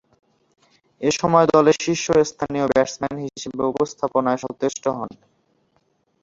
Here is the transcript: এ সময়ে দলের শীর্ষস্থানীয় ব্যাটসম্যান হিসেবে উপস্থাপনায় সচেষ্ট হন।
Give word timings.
এ 1.01 1.19
সময়ে 1.19 1.51
দলের 1.53 1.77
শীর্ষস্থানীয় 1.83 2.65
ব্যাটসম্যান 2.67 3.15
হিসেবে 3.25 3.63
উপস্থাপনায় 3.71 4.41
সচেষ্ট 4.43 4.83
হন। 4.97 5.09